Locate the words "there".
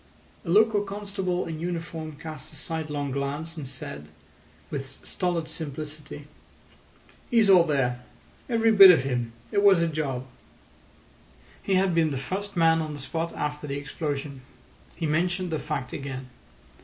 7.65-8.03